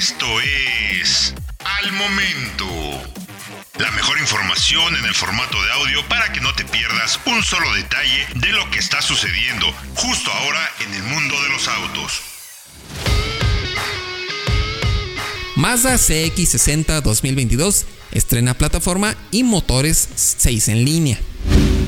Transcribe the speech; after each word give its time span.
Esto 0.00 0.24
es 0.40 1.34
Al 1.58 1.92
Momento. 1.92 2.64
La 3.78 3.90
mejor 3.90 4.18
información 4.18 4.96
en 4.96 5.04
el 5.04 5.14
formato 5.14 5.62
de 5.62 5.72
audio 5.72 6.08
para 6.08 6.32
que 6.32 6.40
no 6.40 6.54
te 6.54 6.64
pierdas 6.64 7.20
un 7.26 7.42
solo 7.42 7.70
detalle 7.74 8.26
de 8.36 8.48
lo 8.48 8.70
que 8.70 8.78
está 8.78 9.02
sucediendo 9.02 9.66
justo 9.96 10.32
ahora 10.32 10.70
en 10.86 10.94
el 10.94 11.02
mundo 11.02 11.34
de 11.42 11.48
los 11.50 11.68
autos. 11.68 12.22
Mazda 15.56 15.96
CX60 15.96 17.02
2022 17.02 17.84
estrena 18.12 18.54
plataforma 18.54 19.14
y 19.30 19.42
motores 19.42 20.08
6 20.16 20.68
en 20.68 20.84
línea. 20.86 21.20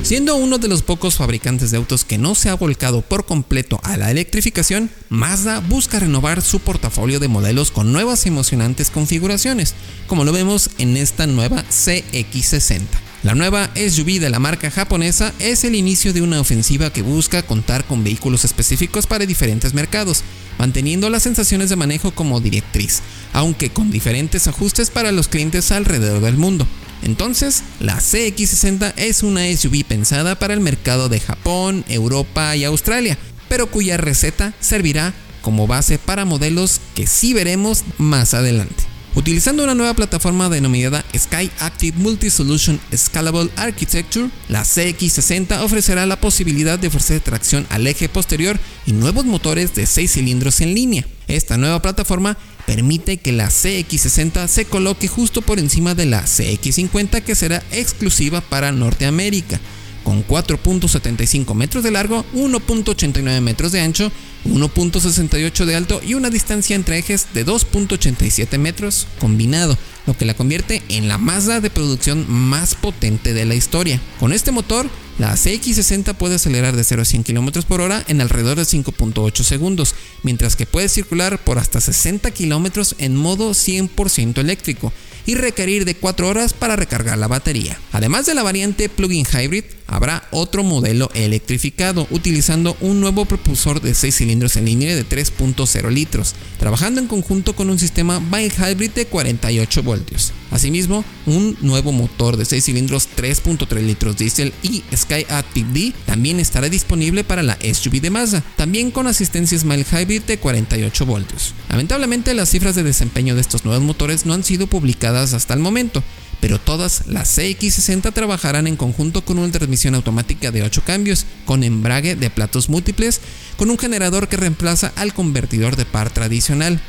Siendo 0.02 0.34
uno 0.34 0.58
de 0.58 0.66
los 0.66 0.82
pocos 0.82 1.14
fabricantes 1.14 1.70
de 1.70 1.76
autos 1.76 2.04
que 2.04 2.18
no 2.18 2.34
se 2.34 2.48
ha 2.48 2.54
volcado 2.54 3.02
por 3.02 3.24
completo 3.24 3.80
a 3.84 3.96
la 3.96 4.10
electrificación, 4.10 4.90
Mazda 5.08 5.60
busca 5.60 6.00
renovar 6.00 6.42
su 6.42 6.58
portafolio 6.58 7.20
de 7.20 7.28
modelos 7.28 7.70
con 7.70 7.92
nuevas 7.92 8.26
emocionantes 8.26 8.90
configuraciones, 8.90 9.74
como 10.08 10.24
lo 10.24 10.32
vemos 10.32 10.70
en 10.78 10.96
esta 10.96 11.28
nueva 11.28 11.62
CX60. 11.70 12.80
La 13.22 13.36
nueva 13.36 13.70
SUV 13.76 14.18
de 14.18 14.28
la 14.28 14.40
marca 14.40 14.72
japonesa 14.72 15.32
es 15.38 15.62
el 15.62 15.76
inicio 15.76 16.12
de 16.12 16.22
una 16.22 16.40
ofensiva 16.40 16.92
que 16.92 17.02
busca 17.02 17.44
contar 17.44 17.84
con 17.84 18.02
vehículos 18.02 18.44
específicos 18.44 19.06
para 19.06 19.24
diferentes 19.24 19.72
mercados, 19.72 20.24
manteniendo 20.58 21.08
las 21.10 21.22
sensaciones 21.22 21.70
de 21.70 21.76
manejo 21.76 22.10
como 22.10 22.40
directriz, 22.40 23.02
aunque 23.32 23.70
con 23.70 23.92
diferentes 23.92 24.48
ajustes 24.48 24.90
para 24.90 25.12
los 25.12 25.28
clientes 25.28 25.70
alrededor 25.70 26.20
del 26.22 26.36
mundo. 26.36 26.66
Entonces, 27.02 27.62
la 27.80 27.98
CX60 27.98 28.94
es 28.96 29.22
una 29.22 29.44
SUV 29.54 29.84
pensada 29.84 30.38
para 30.38 30.54
el 30.54 30.60
mercado 30.60 31.08
de 31.08 31.20
Japón, 31.20 31.84
Europa 31.88 32.54
y 32.56 32.64
Australia, 32.64 33.18
pero 33.48 33.66
cuya 33.70 33.96
receta 33.96 34.54
servirá 34.60 35.12
como 35.42 35.66
base 35.66 35.98
para 35.98 36.24
modelos 36.24 36.80
que 36.94 37.06
sí 37.06 37.34
veremos 37.34 37.84
más 37.98 38.34
adelante. 38.34 38.92
Utilizando 39.14 39.62
una 39.62 39.74
nueva 39.74 39.92
plataforma 39.92 40.48
denominada 40.48 41.04
Sky 41.14 41.50
Active 41.58 41.98
Multi-Solution 41.98 42.80
Scalable 42.96 43.50
Architecture, 43.56 44.30
la 44.48 44.62
CX60 44.62 45.60
ofrecerá 45.62 46.06
la 46.06 46.18
posibilidad 46.18 46.78
de 46.78 46.88
ofrecer 46.88 47.20
tracción 47.20 47.66
al 47.68 47.86
eje 47.86 48.08
posterior 48.08 48.58
y 48.86 48.92
nuevos 48.92 49.26
motores 49.26 49.74
de 49.74 49.84
6 49.86 50.12
cilindros 50.12 50.62
en 50.62 50.74
línea. 50.74 51.06
Esta 51.28 51.58
nueva 51.58 51.82
plataforma 51.82 52.38
permite 52.74 53.18
que 53.18 53.32
la 53.32 53.50
CX60 53.50 54.48
se 54.48 54.64
coloque 54.64 55.06
justo 55.06 55.42
por 55.42 55.58
encima 55.58 55.94
de 55.94 56.06
la 56.06 56.24
CX50 56.24 57.20
que 57.20 57.34
será 57.34 57.62
exclusiva 57.70 58.40
para 58.40 58.72
Norteamérica, 58.72 59.60
con 60.02 60.26
4.75 60.26 61.54
metros 61.54 61.84
de 61.84 61.90
largo, 61.90 62.24
1.89 62.34 63.42
metros 63.42 63.72
de 63.72 63.82
ancho, 63.82 64.10
1.68 64.46 65.66
de 65.66 65.76
alto 65.76 66.00
y 66.02 66.14
una 66.14 66.30
distancia 66.30 66.74
entre 66.74 66.96
ejes 66.96 67.26
de 67.34 67.44
2.87 67.44 68.56
metros 68.56 69.06
combinado, 69.18 69.76
lo 70.06 70.16
que 70.16 70.24
la 70.24 70.32
convierte 70.32 70.80
en 70.88 71.08
la 71.08 71.18
Mazda 71.18 71.60
de 71.60 71.68
producción 71.68 72.24
más 72.26 72.74
potente 72.74 73.34
de 73.34 73.44
la 73.44 73.54
historia. 73.54 74.00
Con 74.18 74.32
este 74.32 74.50
motor, 74.50 74.88
la 75.18 75.34
CX60 75.34 76.14
puede 76.14 76.36
acelerar 76.36 76.74
de 76.74 76.84
0 76.84 77.02
a 77.02 77.04
100 77.04 77.22
km 77.24 77.64
por 77.64 77.80
hora 77.80 78.04
en 78.08 78.20
alrededor 78.20 78.56
de 78.56 78.62
5.8 78.62 79.42
segundos, 79.42 79.94
mientras 80.22 80.56
que 80.56 80.66
puede 80.66 80.88
circular 80.88 81.42
por 81.44 81.58
hasta 81.58 81.80
60 81.80 82.30
km 82.30 82.94
en 82.98 83.16
modo 83.16 83.50
100% 83.50 84.38
eléctrico 84.38 84.92
y 85.26 85.34
requerir 85.34 85.84
de 85.84 85.94
4 85.94 86.28
horas 86.28 86.52
para 86.52 86.76
recargar 86.76 87.18
la 87.18 87.28
batería. 87.28 87.78
Además 87.92 88.26
de 88.26 88.34
la 88.34 88.42
variante 88.42 88.88
plug-in 88.88 89.26
hybrid, 89.26 89.64
habrá 89.86 90.26
otro 90.30 90.64
modelo 90.64 91.10
electrificado 91.14 92.06
utilizando 92.10 92.76
un 92.80 93.00
nuevo 93.00 93.26
propulsor 93.26 93.80
de 93.80 93.94
6 93.94 94.14
cilindros 94.14 94.56
en 94.56 94.64
línea 94.64 94.96
de 94.96 95.06
3.0 95.06 95.90
litros, 95.90 96.34
trabajando 96.58 97.00
en 97.00 97.06
conjunto 97.06 97.54
con 97.54 97.68
un 97.68 97.78
sistema 97.78 98.18
mild 98.18 98.54
hybrid 98.58 98.90
de 98.90 99.06
48 99.06 99.82
voltios. 99.82 100.32
Asimismo, 100.50 101.04
un 101.26 101.56
nuevo 101.60 101.92
motor 101.92 102.36
de 102.36 102.44
6 102.44 102.64
cilindros 102.64 103.08
3.3 103.16 103.80
litros 103.82 104.16
diésel 104.16 104.52
y 104.62 104.82
Sky 104.94 105.26
Active 105.28 105.68
D 105.72 105.92
también 106.06 106.40
estará 106.40 106.68
disponible 106.68 107.24
para 107.24 107.42
la 107.42 107.58
SUV 107.62 108.00
de 108.00 108.10
Mazda, 108.10 108.42
también 108.56 108.90
con 108.90 109.06
asistencia 109.06 109.58
Smile 109.58 109.86
Hybrid 109.90 110.22
de 110.22 110.38
48 110.38 111.06
voltios. 111.06 111.54
Lamentablemente 111.68 112.34
las 112.34 112.50
cifras 112.50 112.74
de 112.74 112.82
desempeño 112.82 113.34
de 113.34 113.40
estos 113.40 113.64
nuevos 113.64 113.84
motores 113.84 114.26
no 114.26 114.34
han 114.34 114.44
sido 114.44 114.66
publicadas 114.66 115.11
hasta 115.12 115.54
el 115.54 115.60
momento, 115.60 116.02
pero 116.40 116.58
todas 116.58 117.06
las 117.06 117.38
CX60 117.38 118.12
trabajarán 118.12 118.66
en 118.66 118.76
conjunto 118.76 119.24
con 119.24 119.38
una 119.38 119.52
transmisión 119.52 119.94
automática 119.94 120.50
de 120.50 120.64
8 120.64 120.82
cambios, 120.84 121.24
con 121.44 121.62
embrague 121.62 122.16
de 122.16 122.30
platos 122.30 122.68
múltiples, 122.68 123.20
con 123.56 123.70
un 123.70 123.78
generador 123.78 124.26
que 124.26 124.36
reemplaza 124.36 124.92
al 124.96 125.14
convertidor 125.14 125.76
de 125.76 125.84
par 125.84 126.10
tradicional. 126.10 126.80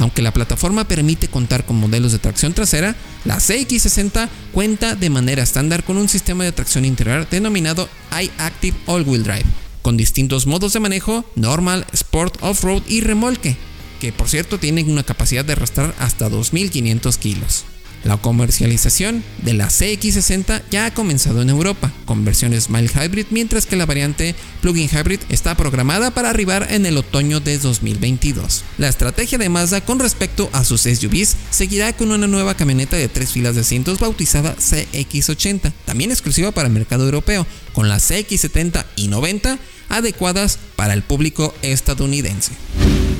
Aunque 0.00 0.22
la 0.22 0.32
plataforma 0.32 0.86
permite 0.86 1.28
contar 1.28 1.64
con 1.64 1.76
modelos 1.76 2.12
de 2.12 2.18
tracción 2.18 2.54
trasera, 2.54 2.96
la 3.24 3.38
CX60 3.38 4.28
cuenta 4.52 4.94
de 4.94 5.10
manera 5.10 5.42
estándar 5.42 5.84
con 5.84 5.96
un 5.96 6.08
sistema 6.08 6.44
de 6.44 6.52
tracción 6.52 6.84
interior 6.84 7.28
denominado 7.28 7.88
iActive 8.12 8.76
All-Wheel 8.86 9.24
Drive, 9.24 9.46
con 9.82 9.96
distintos 9.96 10.46
modos 10.46 10.72
de 10.72 10.80
manejo, 10.80 11.24
normal, 11.36 11.86
sport, 11.92 12.36
off-road 12.40 12.82
y 12.88 13.00
remolque, 13.00 13.56
que 14.00 14.12
por 14.12 14.28
cierto 14.28 14.58
tienen 14.58 14.90
una 14.90 15.02
capacidad 15.02 15.44
de 15.44 15.52
arrastrar 15.52 15.94
hasta 15.98 16.28
2.500 16.28 17.16
kilos. 17.16 17.64
La 18.04 18.16
comercialización 18.16 19.24
de 19.42 19.54
la 19.54 19.68
CX60 19.68 20.62
ya 20.70 20.86
ha 20.86 20.94
comenzado 20.94 21.42
en 21.42 21.50
Europa, 21.50 21.92
con 22.04 22.24
versiones 22.24 22.70
mild 22.70 22.90
hybrid, 22.90 23.26
mientras 23.30 23.66
que 23.66 23.76
la 23.76 23.86
variante 23.86 24.34
plug-in 24.60 24.88
hybrid 24.88 25.20
está 25.28 25.56
programada 25.56 26.12
para 26.12 26.30
arribar 26.30 26.68
en 26.70 26.86
el 26.86 26.96
otoño 26.96 27.40
de 27.40 27.58
2022. 27.58 28.64
La 28.78 28.88
estrategia 28.88 29.38
de 29.38 29.48
Mazda 29.48 29.80
con 29.80 29.98
respecto 29.98 30.48
a 30.52 30.64
sus 30.64 30.82
SUVs 30.82 31.36
seguirá 31.50 31.92
con 31.92 32.12
una 32.12 32.28
nueva 32.28 32.54
camioneta 32.54 32.96
de 32.96 33.08
tres 33.08 33.32
filas 33.32 33.56
de 33.56 33.62
asientos 33.62 33.98
bautizada 33.98 34.56
CX80, 34.56 35.72
también 35.84 36.12
exclusiva 36.12 36.52
para 36.52 36.68
el 36.68 36.74
mercado 36.74 37.04
europeo, 37.04 37.46
con 37.72 37.88
las 37.88 38.10
CX70 38.10 38.84
y 38.94 39.08
90 39.08 39.58
adecuadas 39.88 40.58
para 40.76 40.94
el 40.94 41.02
público 41.02 41.54
estadounidense. 41.62 42.52